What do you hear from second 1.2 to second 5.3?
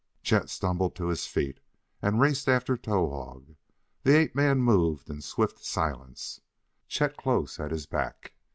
feet and raced after Towahg. The ape man moved in